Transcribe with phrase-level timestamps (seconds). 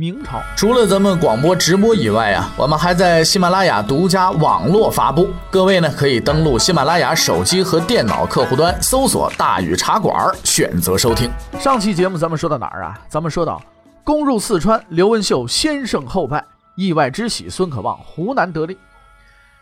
[0.00, 5.28] 明朝除了咱们广播直播以外啊，我们还在喜马拉雅独家网络发布。
[5.50, 11.30] 各位呢可以登录喜马拉雅手机和电脑客户端，搜索“大禹茶馆”，选择收听。
[11.58, 12.98] 上期节目咱们说到哪儿啊？
[13.10, 13.60] 咱们说到
[14.02, 16.42] 攻入四川，刘文秀先胜后败，
[16.76, 18.78] 意外之喜，孙可望湖南得利。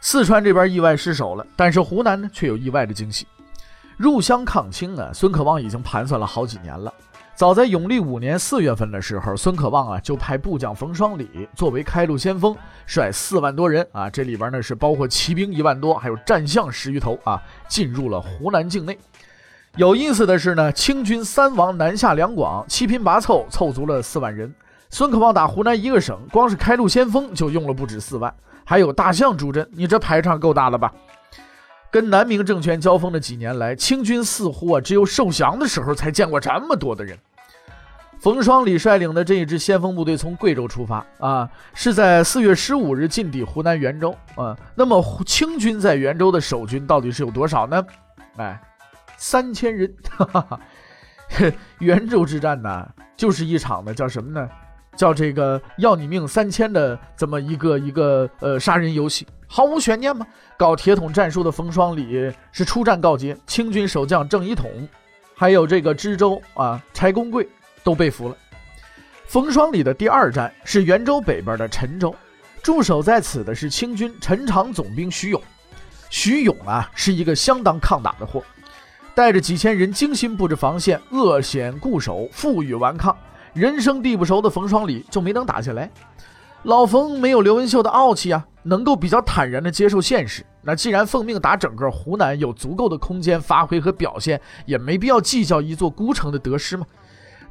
[0.01, 3.27] 四川这边意外失守了，但是湖南呢却有意外的惊喜。
[3.97, 6.95] 入湘抗清啊，孙可望已经盘算了好几年了。
[7.39, 12.53] 早在永历五年四月份的时候，孙可望啊就派部将冯双礼作为开路先锋，
[12.85, 18.99] 率四万多人啊，这里边呢是包括骑兵一万多，还有战象十余头啊，进入了湖南境内。
[19.77, 24.53] 有意思的是呢，清军三王南下两广，七拼八凑凑足了四万人。
[24.91, 30.93] 孙可望打湖南一个省，光是开路先锋就用了不止四万，还有大象助阵，你这排场够大了吧？
[31.89, 37.17] 跟南明政权交锋的几年来，清军似乎啊只有受降的时候才见过这么多的人。
[38.21, 44.57] 冯双礼率领的这一支先锋部队从贵州出发啊，是在四月十五日进抵湖南沅州啊。
[44.75, 47.87] 那么清军在沅州的守军到底是有多少呢？
[48.37, 48.61] 哎，
[49.17, 49.93] 三千人。
[51.79, 54.49] 袁州之战呢，就是一场呢叫什么呢？
[54.97, 60.27] 叫这个要你命三千的这么一个一个呃杀人游戏，毫无悬念嘛。
[60.57, 64.69] 搞铁桶战术的冯双礼是出战告捷，清军守将郑一统，
[65.37, 67.49] 还有这个知州啊柴公贵。
[67.83, 68.37] 都被俘了。
[69.27, 72.15] 冯双礼的第二站是袁州北边的陈州，
[72.63, 75.43] 驻守在此的是清军陈长总兵徐勇。
[76.09, 78.43] 徐勇啊，是一个相当抗打的货，
[79.15, 83.15] 带着几千人精心布置防线，扼险固守，负隅顽抗。
[83.53, 85.91] 人生地不熟的冯双礼就没能打下来。
[86.63, 90.45] 老冯没有刘文秀的傲气啊，能够比较坦然地接受现实。
[90.63, 96.87] 那既然奉命打整个湖南，有足够的空间发挥和表现，也没必要计较一座孤城的得失嘛。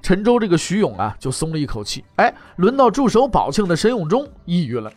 [0.01, 2.03] 陈州这个徐勇啊，就松了一口气。
[2.15, 4.91] 哎，轮到驻守宝庆的沈永忠抑郁了。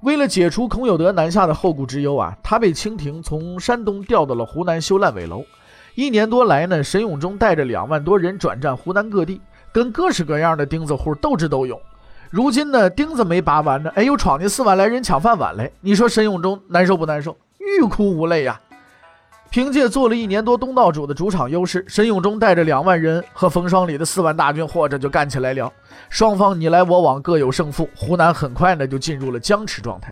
[0.00, 5.44] 为了解除孔有德南下的后顾之忧啊，他被清廷从山东调到了湖南修烂尾楼。
[5.94, 9.40] 一年多来呢，沈永忠带着两万多人转战湖南各地，
[9.72, 11.80] 跟各式各样的钉子户斗智斗勇。
[12.30, 15.70] 如今呢，钉子没拔完呢，哎，又闯进四万来人抢饭碗来。
[15.80, 17.36] 你说沈永忠难受不难受？
[17.58, 18.60] 欲哭无泪呀！
[19.52, 25.70] 凭借做了一年多东道主的主场优势，沈永忠带着两万人和冯双礼的四万大军，或者就干起来了。
[26.08, 27.86] 双方你来我往，各有胜负。
[27.94, 30.10] 湖南很快呢就进入了僵持状态。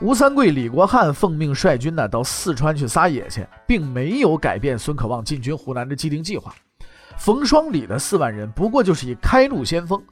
[0.00, 6.54] 吴三桂、李国汉奉命率军呢到四川去撒野去，并没有改变孙可望进军湖南的既定计划。
[7.18, 10.02] 冯双礼的四万人不过就是以开路先锋。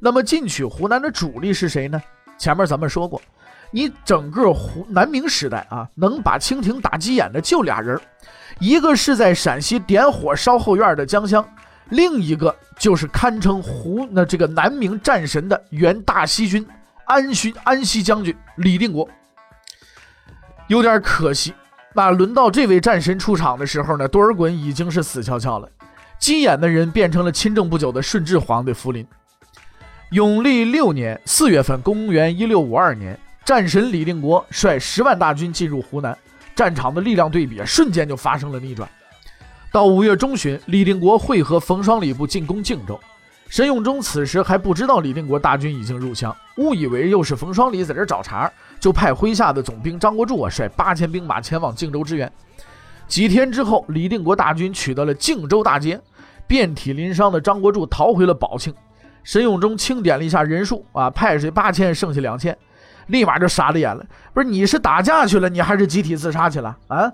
[0.00, 2.02] 那么进取湖南的主力是谁呢？
[2.38, 3.22] 前面咱们说过。
[3.74, 8.00] 你整个湖南明时代啊，能把清廷打急眼的就俩人，
[8.60, 11.44] 一个是在陕西点火烧后院的江襄，
[11.88, 16.64] 另一个就是堪称湖那这个南明战神的原大西军
[17.06, 19.08] 安西安西将军李定国。
[20.68, 21.52] 有点可惜，
[21.94, 25.68] 那轮到这位战神出场的时候呢，多尔衮已经是死翘翘了，
[26.20, 29.04] 急眼的人变成了亲政不久的顺治皇帝福临。
[30.12, 33.18] 永历六年四月份，公元一六五二年。
[33.44, 36.16] 战神李定国率十万大军进入湖南，
[36.54, 38.88] 战场的力量对比瞬间就发生了逆转。
[39.70, 42.98] 到五月中旬，李定国会合冯双礼部进攻靖州。
[43.50, 48.50] 沈永忠此时还不知道李定国大军已经入湘，误以为又是冯双礼在这找茬，
[48.80, 52.32] 就派麾下的总兵张国柱啊率八千兵马前往靖州支援。
[53.06, 56.00] 几天之后，李定国大军取得了靖州大捷，
[56.46, 58.72] 遍体鳞伤的张国柱逃回了宝庆。
[59.22, 62.56] 沈永忠清点了一下人数啊，派出八千，剩下两千。
[63.06, 67.10] 立马就傻了眼了，不是你是打架去了，你还是集体自杀去了啊？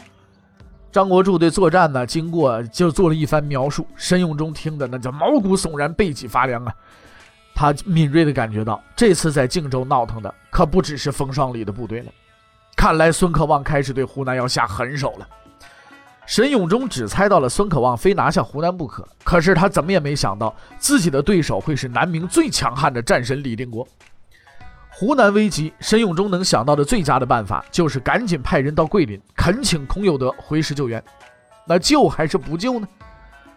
[0.92, 6.74] 张国柱对作战呢经过就做了一番描述，沈永忠听的那叫毛骨悚然，背脊发凉啊。
[7.54, 12.12] 他敏锐的感觉到，这次在靖州闹腾的可不只是风霜里的部队了，
[12.74, 15.28] 看来孙可望开始对湖南要下狠手了。
[16.26, 23.86] 沈永忠只猜到了孙可望非拿下湖南不可，可是他怎么也没想到自己的对手会是南明最强悍的战神李定国。
[25.00, 31.02] 湖南危急，沈永忠能想到的最佳的办法就是赶紧派人到桂林，恳请孔有德回师救援。
[31.66, 32.86] 那救还是不救呢？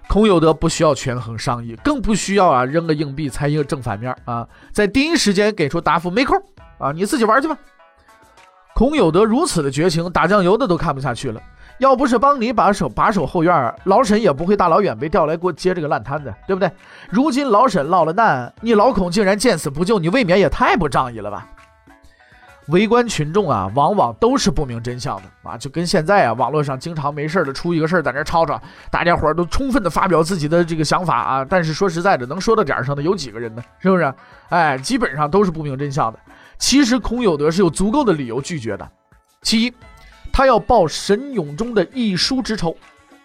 [0.07, 6.41] 孔有德不需要权衡商议，更不需要啊扔个硬币猜一个正反面啊，在第一时间给出答复，没空
[6.77, 7.57] 啊，你自己玩去吧。
[8.73, 11.41] 孔有德如此的绝情，打酱油的都看不下去了。
[11.83, 16.71] 要不是帮你把守把守后院，老沈也不会大老远被调来给我接这个烂摊子，对不对？
[17.09, 21.45] 如今老沈落了难，你老孔竟然见死不救，你未免也太不仗义了吧？
[22.69, 28.57] 围观群众啊，往往都是不明真相的啊，就跟现在啊，网络上经常没事的出一个事儿在那吵吵，
[28.89, 33.61] 大家伙都充分的发表自己的这个想法啊，但是说实在的，能说到点上的有几个人呢？
[33.79, 34.13] 是不是？
[34.47, 36.19] 哎，基本上都是不明真相的。
[36.57, 38.89] 其实孔有德是有足够的理由拒绝的。
[39.41, 39.73] 其一，
[40.33, 42.75] 他要报沈永忠的一书之仇。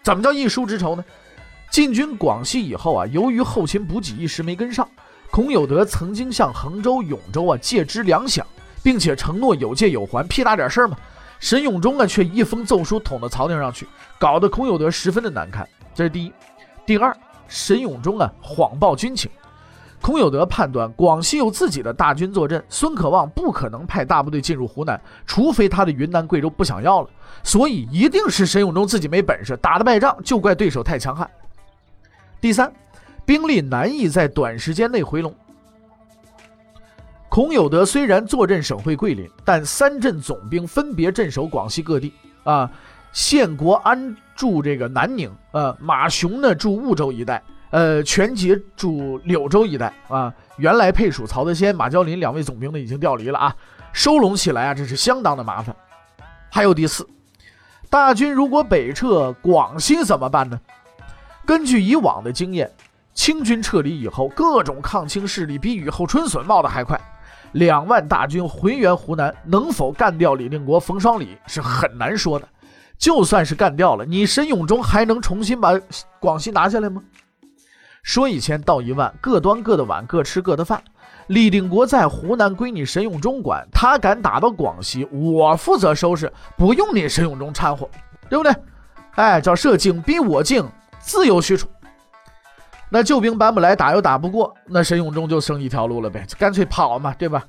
[0.01, 1.03] 怎么叫一书之仇呢？
[1.69, 4.87] 进军广西以后啊，由于后勤补给一时没跟上，
[5.29, 8.41] 孔有德曾经向衡州、永州啊借支粮饷。
[8.81, 10.97] 并且承诺有借有还，屁大点事儿嘛？
[11.41, 13.85] 沈永忠啊，却一封奏书捅到朝廷上去，
[14.17, 15.67] 搞得孔有德十分的难堪。
[15.93, 16.31] 这是第一。
[16.85, 17.13] 第二，
[17.49, 19.29] 沈永忠啊谎报军情。
[20.01, 27.09] 孔有德判断广西有自己的大军坐镇，孙可望不可能派大部队进入湖南，除非他的云南、贵州不想要了。
[27.43, 31.29] 所以一定是沈永忠自己没本事，打的败仗就怪对手太强悍。
[32.41, 32.71] 第三，
[33.25, 35.33] 兵力难以在短时间内回笼。
[37.27, 42.13] 孔有德虽然坐镇省会桂林，但三镇总兵分别镇守广西各地。
[42.43, 42.71] 啊，
[43.11, 49.93] 献国安驻这个南宁，呃，马雄呢驻婺州一带，呃，全节驻柳州一带。
[50.07, 53.55] 啊，原来配属曹德先、马娇林两位总兵呢已经调离了啊，
[53.93, 55.75] 收拢起来啊，这是相当的麻烦。
[56.49, 57.07] 还有第四，
[57.89, 60.59] 大军如果北撤广西怎么办呢？
[61.45, 62.71] 根据以往的经验，
[63.13, 66.99] 清军撤离以后，各种抗清势力比雨后春笋冒得还快。
[67.53, 72.47] 两万大军回援湖南，能否干掉李定国、冯双礼是很难说的。
[72.97, 75.73] 就算是干掉了，你沈永忠还能重新把
[76.19, 77.01] 广西拿下来吗？
[78.03, 80.81] 说一千道一万，各端各的碗，各吃各的饭。
[81.27, 87.87] 李定国在湖南归你沈永忠管，他敢打到广西，我负责收拾，不用你沈永忠掺和，
[88.29, 88.51] 对不对？
[89.15, 90.67] 哎，叫设境逼我境，
[90.99, 91.67] 自有去处。
[92.89, 97.43] 那救兵搬不来，打又打不过，那沈永忠就剩一条路了呗，就干脆跑嘛，对吧？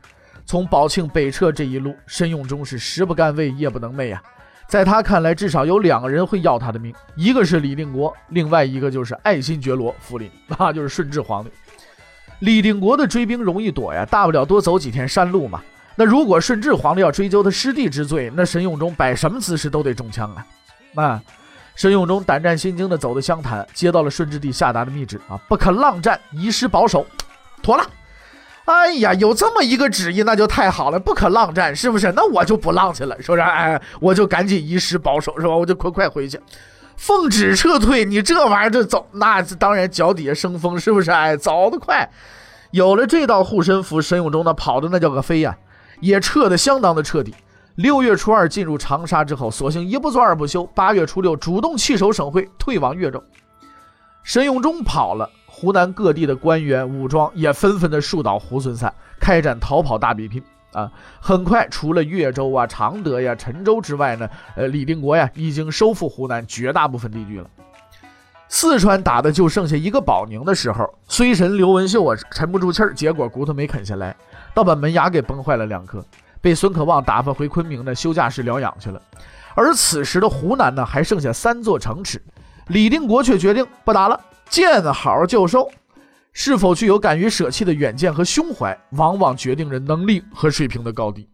[0.45, 4.23] 从宝庆北撤这一路，沈永忠是食不甘味，夜不能寐啊。
[4.71, 11.51] 在他看来，至少有两个人会要他的命，一个是李定国，另外一个就是爱新觉罗福临， 那就是顺治皇帝。
[12.39, 15.61] 李定国的追兵容易躲呀，大不了多走几天山路嘛。
[15.97, 20.47] 那如果顺治皇帝要追究他失地之罪，那沈永忠摆什么姿势都得中枪啊，
[21.03, 21.23] 啊。
[21.75, 27.05] 沈永忠胆战心惊地走到湘潭，接到了顺治帝下达的密旨啊，不可浪战，遗失保守，
[27.61, 27.85] 妥了。
[28.71, 32.13] 哎呀，有这么一个旨意，那就太好了，不可浪战，是不是？
[32.13, 33.43] 那我就不浪去了，是不是？
[33.43, 35.57] 哎，我就赶紧遗失保守，是吧？
[35.57, 36.39] 我就快快回去，
[36.97, 38.05] 奉旨撤退。
[38.05, 41.11] 你这玩意儿这走，那当然脚底下生风，是不是？
[41.11, 42.09] 哎，走得快。
[42.71, 45.57] 有了这道护身符，沈永忠那跑的那叫个飞呀，
[46.01, 47.35] 也撤得相当的彻底。
[47.75, 50.65] 六月初二进入长沙之后，索性一不做二不休。
[50.67, 53.21] 八月初六，主动弃守省会，退往越州。
[54.23, 55.29] 沈永忠跑了，
[55.61, 58.91] 湖南各地的官员武装也纷纷的树倒猢狲散，
[59.21, 60.43] 开展逃跑大比拼。
[60.73, 60.91] 啊，
[61.21, 64.27] 很快，除了越州啊、常德呀、陈州之外呢，
[64.57, 67.47] 呃，李定国呀已经收复湖南绝大部分地区了。
[68.49, 74.17] 四川打的就剩下一个保宁的时候，虽神刘文秀啊沉不住气儿，结果骨头没啃下来，
[74.55, 76.03] 倒把门牙给崩坏了两颗。
[76.41, 79.03] 被孙可望打发回昆明呢，休假室疗养去了。
[79.55, 82.23] 而此时的湖南呢，还剩下三座城池，
[82.69, 84.19] 李定国却决定不打了，
[84.51, 85.71] 见好就收。
[86.33, 91.29] 是否具有敢于舍弃的远见和胸怀，往往决定着能力和水平的高低。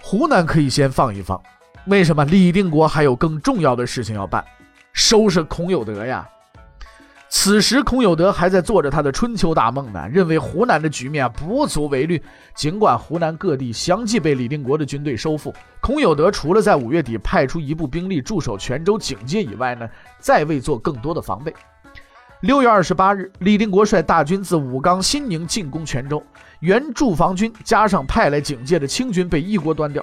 [0.00, 1.40] 湖南可以先放一放，
[1.86, 2.24] 为什么？
[2.24, 4.44] 李定国还有更重要的事情要办，
[4.92, 6.28] 收拾孔有德呀。
[7.30, 12.22] 此时，孔有德还在做着他的春秋大梦呢，认为湖南的局面不足为虑。
[12.54, 21.54] 尽管湖南各地相继被李定国的军队收复，孔有德除了在五月底派出一部兵力驻守泉州警戒以外呢，再未做更多的防备。
[22.40, 26.22] 六月二十八日，李定国率大军自武冈、新宁进攻泉州，
[26.60, 30.02] 原驻防军加上派来警戒的清军被一锅端掉。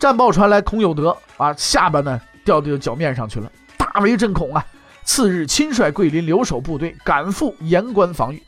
[0.00, 4.66] 战报传来，孔有德啊，下巴呢掉到脚面上去了，大为震恐啊。
[5.08, 8.42] 次日，亲率桂林留守部队赶赴盐关防御。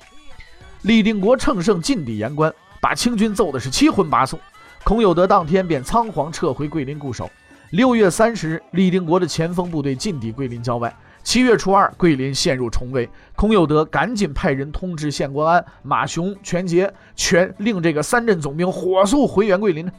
[0.82, 2.52] 李定国乘胜进抵盐关，
[2.82, 4.38] 把清军揍的是七荤八素。
[4.84, 7.30] 孔有德当天便仓皇撤回桂林固守。
[7.70, 10.94] 六月三十日，李定国的前锋部队进抵桂林郊外。
[11.22, 19.90] 七月初二，桂林陷入重围，孔有德赶紧派人通知县官安、马雄、全杰，全令这个三镇总兵火速回援桂林。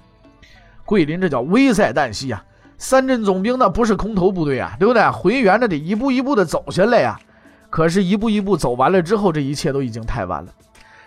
[0.85, 2.43] 桂林这叫危在旦夕呀！
[2.81, 5.07] 三镇总兵那不是空头部队啊，对不对？
[5.11, 7.15] 回援那得一步一步的走下来呀。
[7.69, 10.51] 可是，一步一步走完了之后，这一切都已经太晚了。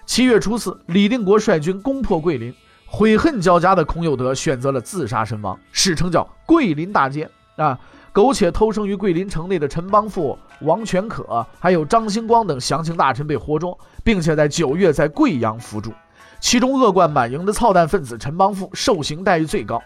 [0.06, 2.54] 七月初四，李定国率军攻破桂林，
[2.86, 7.76] 悔恨交加的孔有德选择了自杀身亡，史称叫桂林大捷啊。
[8.12, 15.92] 苟且偷生于桂林城内的陈邦富、王全可，还有张兴光等降清大臣被活捉，并且在九月在贵阳伏诛。
[16.38, 19.82] 其中恶贯满盈的操蛋分子陈邦富受刑待遇最高，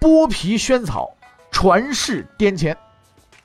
[0.00, 1.08] 剥皮宣草，
[1.50, 2.76] 传世颠前。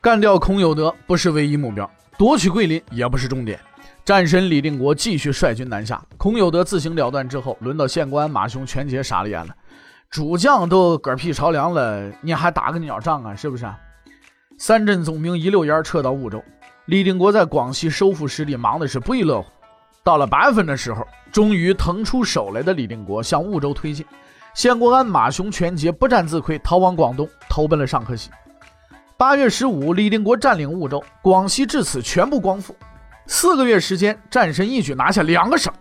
[0.01, 1.89] 干掉孔有德不是唯一目标。
[2.17, 3.59] 夺取桂林也不是重点，
[4.05, 6.01] 战神李定国继续率军南下。
[6.17, 9.55] 孔有德自行了断之后，轮到县官马雄全节傻了眼了。
[10.09, 13.35] 主将都嗝屁朝凉了，你还打个鸟仗啊？
[13.35, 13.65] 是不是？
[14.59, 16.43] 三镇总兵一溜烟撤到婺州。
[16.85, 19.49] 李定国在广西收复失地，忙的是不亦乐乎。
[20.03, 24.05] 到了八月份的时候，终于腾出手来的李定国向婺州推进。
[24.53, 28.29] 县国安马雄全节不战自溃，逃往广东，投奔了尚可喜。
[29.17, 32.75] 八月十五，李定国占领婺州，广西至此全部光复。
[33.25, 35.73] 四个月时间，战神一举拿下两个省。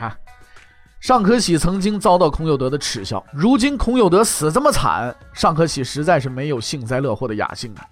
[0.00, 0.16] 啊，
[1.00, 7.84] 尚可喜曾经遭到孔有德的耻笑，如今孔有德死这么惨，尚可喜实在是没有幸灾乐祸的雅兴啊！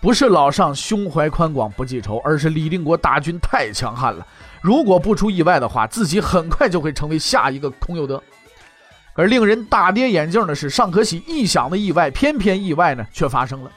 [0.00, 4.26] 不是老尚胸怀宽广不记仇，而是李定国大军太强悍了。
[4.62, 8.22] 如果不出意外的话，自己很快就会成为下一个孔有德。
[9.18, 13.70] 而令人大跌眼镜的是，尚可喜意想的意外，偏偏意外呢却发生了。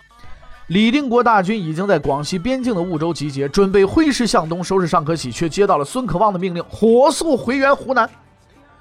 [0.67, 8.07] 李定国大军已经在广西边境的婺州集结，准备挥师向东收拾尚可喜，却接到了孙可望的命令，火速回援湖南。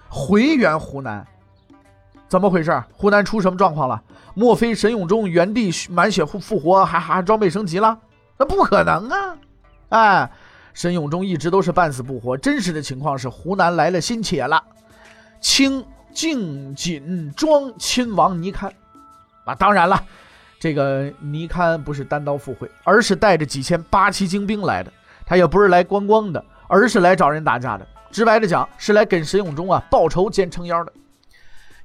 [0.07, 1.27] 回援湖南，
[2.29, 2.83] 怎么回事？
[2.93, 4.03] 湖南出什么状况了？
[4.35, 7.99] 莫非沈永忠原地满血复复活，还还装备升级了？
[8.37, 9.37] 那不可能啊！
[9.89, 10.31] 哎，
[10.75, 14.63] 沈永忠一直都是半死不活，真实的情况是湖南来了新且了，
[15.41, 18.73] 清靖锦庄亲王倪堪
[19.45, 20.03] 啊，当然了。
[20.59, 24.93] 这个倪堪不是单刀赴会，而是带着几千八旗精兵来的。
[25.25, 27.87] 他也不是来观光的，而是来找人打架的。
[28.11, 30.93] 直白的讲，是来跟沈永忠啊报仇兼撑腰的。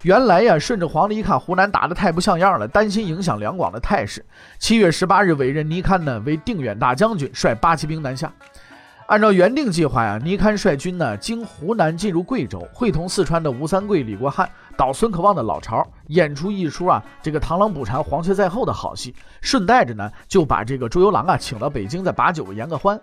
[0.02, 4.26] 原来呀，顺着皇帝一看湖南打得太不像样了，担心影响两广的态势。
[4.60, 8.32] 七月十八日，委任倪堪呢为定远大将军，率八旗兵南下。
[9.08, 19.14] 按照原定计划呀，倪堪率军呢经湖南进入贵州，会同四川的吴三桂、李国汉倒孙可望的老巢，演出一出啊这个螳螂捕蝉，黄雀在后的好戏。
[19.42, 23.00] 顺带着呢就把这个朱由榔啊请到北京，再把酒言个欢。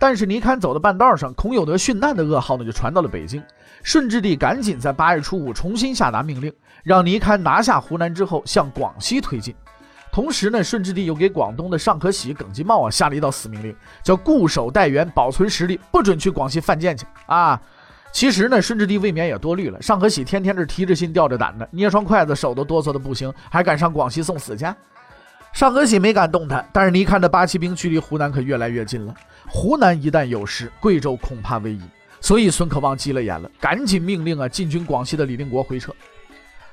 [0.00, 3.40] 但是倪堪走到半道上，孔有德殉难的噩耗呢就传到了北京。
[3.84, 9.54] 顺治帝赶紧在八月初五重新下达命令，让倪堪拿下湖南之后向广西推进。
[10.16, 17.60] 同时呢，顺治帝又给广东的尚可喜、耿继茂啊下了一道死命令，叫固守待援，保存实力，不准去广西犯贱去啊。
[18.12, 19.82] 其实呢，顺治帝未免也多虑了。
[19.82, 24.64] 尚可喜天天是提着心吊着胆的，捏双筷子手都哆嗦的不行，还敢上广西送死去？
[25.52, 29.14] 尚可喜没敢动弹，但是你看这八旗兵距离湖南可越来越近了。
[29.46, 31.82] 湖南一旦有失，贵州恐怕危矣。
[32.22, 35.94] 所以孙可望急了眼了，赶紧命令啊进军广西的李定国回撤。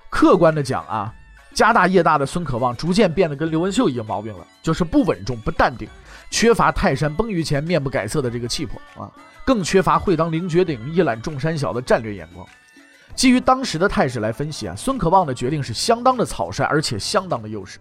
[0.10, 1.14] 客观的讲啊。
[1.54, 5.88] 家大业大的孙可望逐渐变得跟刘文秀一个毛病了，就是不稳重、不淡定，
[6.32, 9.12] 缺乏泰山崩于前面不改色的这个气魄啊，
[9.46, 12.46] 更缺乏会当凌绝顶、一览众山小的战略眼光。
[13.16, 17.78] 基于当时的态势来分析啊，孙可望的决定是相当的草率，而且相当的优势。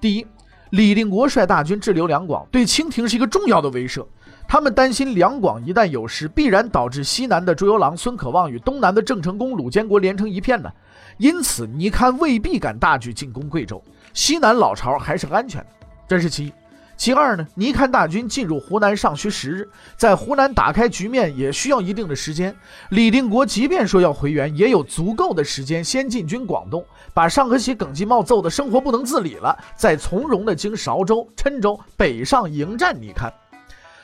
[0.00, 0.26] 第一，
[0.70, 4.06] 李定国率大军滞留两广，对清廷是一个重要的威慑。
[4.48, 10.70] 他们担心两广一旦有失，必然导致西南的朱由榔、孙可望与东南的郑成功、鲁监国连成一片呢。
[11.16, 16.52] 因此，倪堪未必敢大举进攻贵州，西南老巢还是安全的，这是其一。
[16.96, 22.54] 其二呢，倪堪大军进入湖南尚需时日，在湖南打开局面也需要一定的时间。
[22.90, 33.32] 李定国即便说要回援，也有足够的时间先进军广东，把尚可喜、耿继茂揍得生活不能自理了，再从容的经韶州、郴州北上迎战倪堪。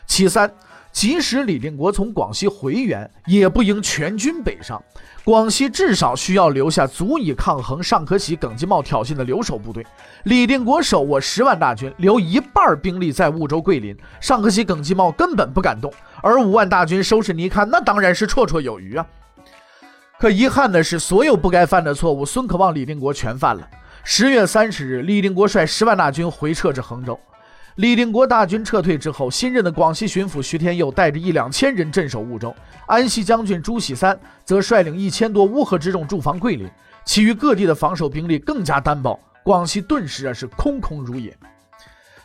[0.06, 0.52] 其三。
[0.92, 4.82] 即使李定国从广西回援，也不应全军北上。
[5.22, 9.86] 广西至少需要留下足以抗衡尚可喜、耿继茂挑衅的留守部队。
[10.24, 15.92] 李定国手握十万大军，留一半兵力在婺州、桂林，尚可喜、耿继茂根本不敢动。
[16.22, 19.06] 而五万大军收拾倪堪，那当然是绰绰有余啊。
[20.18, 23.66] 可遗憾的是，所有不该犯的错误，孙可望、李定国全犯了。
[24.02, 27.18] 十月三十日，李定国率十万大军回撤至衡州。
[27.76, 32.54] 李定国大军撤退之后，新任的广西巡抚徐天佑带着一两千人镇守婺州，
[32.86, 36.68] 安西将军朱喜三则率领一千多乌合之众驻防桂林，
[37.04, 41.34] 其余各地的防守兵力更加单薄，广西顿时啊是空空如也。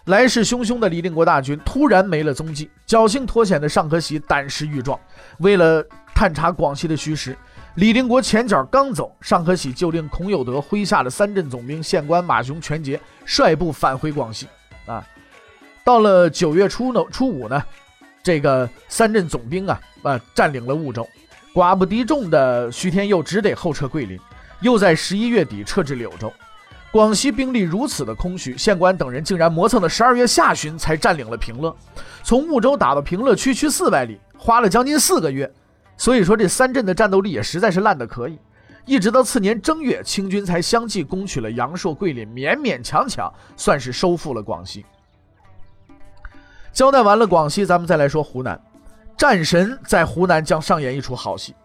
[0.05, 4.99] 来势汹汹的李定国大军突然没了踪迹，侥幸脱险的尚可喜胆识愈壮，
[5.39, 5.83] 为了
[6.13, 7.35] 探查广西的虚实，
[7.75, 14.47] 李定国前脚刚走，尚可喜就令孔有德麾下的三镇总兵县官马雄全节率部返回广西。
[14.85, 15.03] 啊，
[15.85, 17.63] 到了九月初呢，初五呢，
[18.23, 21.07] 这个三镇总兵啊，啊，占领了婺州。
[21.53, 24.19] 寡不敌众的徐天佑只得后撤桂林，
[24.61, 26.33] 又在十一月底撤至柳州。
[26.91, 31.75] 广西兵力如此的空虚，县官等人竟然磨蹭到十二月下旬才占领了平乐。
[32.23, 35.49] 从婺州打到平乐，区区四百里，花了将近四个月。
[35.97, 38.39] 所以说，这三镇的战斗力也实在是烂得可以。
[38.87, 44.83] 一直到次年正月，清军才相继攻取了阳朔、桂林，勉勉强强算是收复了广西。
[46.75, 48.59] 交代完了广西，咱们再来说湖南。
[49.15, 51.55] 战神在湖南将上演一出好戏。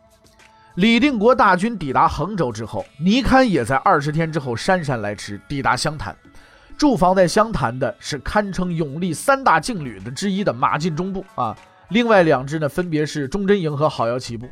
[0.76, 6.16] 李定国大军抵达衡州之后，尼堪也在二十天之后姗姗来迟，抵达湘潭。
[6.78, 11.56] 驻防在湘潭的是堪称永历三大劲旅的之一的马进忠部啊。
[11.88, 14.48] 另外两支呢，分别是忠贞营和好摇旗部。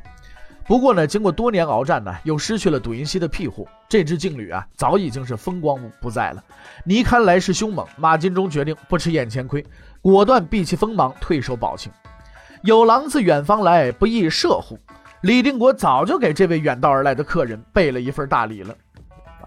[0.67, 6.45] 不过呢，经过多年鏖战呢，又失去了笃银溪的庇护，这支劲旅啊，早已经是风光不再了。
[6.85, 9.65] 尼堪来势凶猛，马进忠决定不吃眼前亏，
[10.11, 11.93] 果断避其锋芒，退守宝庆。
[12.63, 14.79] 有狼自远方来，不亦射乎？
[15.21, 18.75] 李定国早就给这位远道而来的客人备了一份大礼了。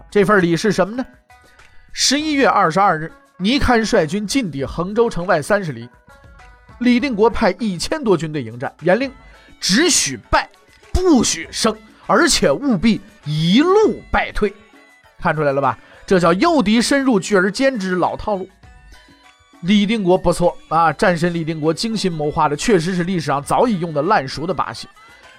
[0.08, 1.04] 这份礼是什么呢？
[1.92, 5.88] 十一月二十二日，尼堪率军进抵衡州城外三十里。
[6.78, 9.10] 李定国派一千多军队迎战，严令
[9.58, 10.48] 只许败，
[10.92, 11.76] 不许胜，
[12.06, 14.54] 而且务必一路败退。
[15.18, 15.76] 看出来了吧？
[16.06, 18.48] 这叫诱敌深入，拒而歼之，老套路。
[19.62, 24.88] 李定国不错啊，战神李定国精心谋划的，确实是历史上早已用的烂熟的把戏。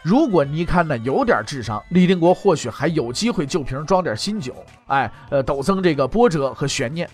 [0.01, 4.55] 如果尼堪呢有点智商，李定国或许还有机会旧瓶装点新酒，
[4.87, 7.09] 哎，呃，陡增这个波折和悬念。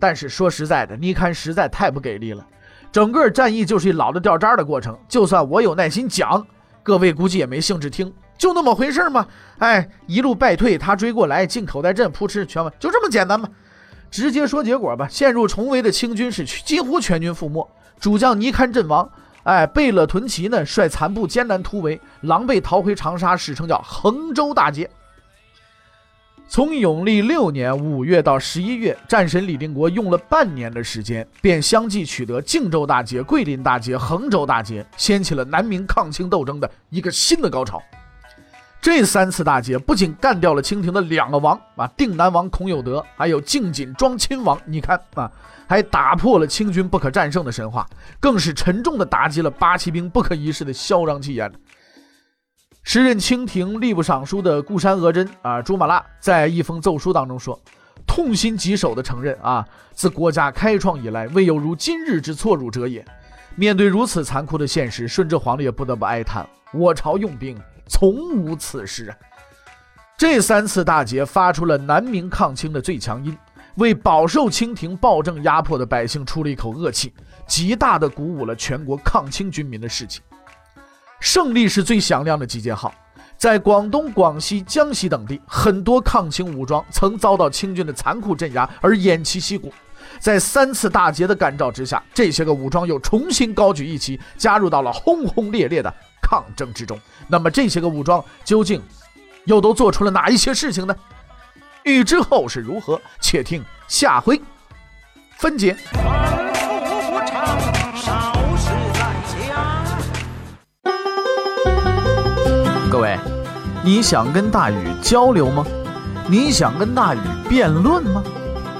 [0.00, 2.44] 但是说实在的，尼堪实在太不给力了。
[2.90, 6.44] 整个战役就是一老的掉渣的过程，就算我有耐心讲，
[6.82, 9.24] 各位估计也没兴致听，就那么回事吗？
[9.58, 13.48] 哎，一路败退，他追过来，进口袋阵，扑哧全完，就这么简单吗？
[14.10, 17.68] 直接说结果吧，陷入重围的清军是几乎全军覆没，
[18.00, 19.10] 主将尼堪阵亡。
[19.44, 24.90] 哎，贝勒屯骑呢率残部艰难突围，狼狈逃回长沙，史称叫衡州大捷。
[26.50, 37.82] 从永历六年五月到十一月，战神李定国用了半年的时间，便相继取得靖州大捷、桂林大捷、衡州大捷，掀起了南明抗清斗争的一个新的高潮。
[38.80, 45.30] 这三次大捷不仅干掉了清廷的两个王啊，定南王孔有德，还有靖锦庄亲王，你看啊，
[45.66, 47.86] 还打破了清军不可战胜的神话，
[48.20, 51.52] 更是沉重的打击了八旗兵不可一世的嚣张气焰。
[52.84, 57.60] 时任清廷吏部尚书的固山额真啊，朱马剌在一封奏书当中说
[58.06, 63.04] ：“痛心疾首的承认啊，自国家开创以来，未有如今日之挫辱者也。
[63.56, 69.16] 面对如此残酷的现实，顺治皇帝也不得不哀叹：我朝用兵从无此事啊！
[70.16, 73.36] 这三次大捷发出了南明抗清的最强音，
[73.76, 77.14] 为饱受清廷暴政压迫的百姓出了一口恶气，
[77.46, 80.20] 极大的鼓舞了全国抗清军民的士气。”
[81.20, 82.94] 胜利是最响亮的集结号，
[83.36, 89.72] 在广东、广西、江西等地，很多抗清武装曾遭到清军的残酷镇压而偃旗息鼓。
[90.20, 96.98] 在三次大捷的感召之下，这些个武装又重新高举义旗，加入到了轰轰烈烈的抗争之中。
[97.28, 98.82] 那么，这些个武装究竟
[99.44, 100.94] 又都做出了哪一些事情呢？
[101.84, 104.40] 欲知后事如何，且听下回
[105.38, 105.76] 分解。
[112.90, 113.18] 各位，
[113.84, 115.64] 你想跟大禹交流吗？
[116.26, 118.22] 你想跟大禹辩论吗？